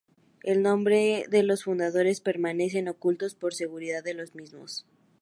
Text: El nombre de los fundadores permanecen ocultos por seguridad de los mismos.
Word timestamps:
El 0.41 0.63
nombre 0.63 1.25
de 1.29 1.43
los 1.43 1.65
fundadores 1.65 2.21
permanecen 2.21 2.87
ocultos 2.87 3.35
por 3.35 3.53
seguridad 3.53 4.03
de 4.03 4.15
los 4.15 4.33
mismos. 4.33 4.87